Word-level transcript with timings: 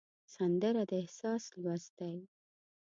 سندره 0.35 0.83
د 0.89 0.91
احساس 1.01 1.43
لوست 1.61 1.91
دی 1.99 2.15